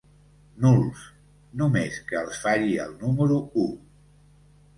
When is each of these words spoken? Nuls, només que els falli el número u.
Nuls, 0.63 1.03
només 1.63 1.99
que 2.07 2.17
els 2.23 2.41
falli 2.47 2.73
el 2.87 2.97
número 3.05 3.39
u. 3.67 3.69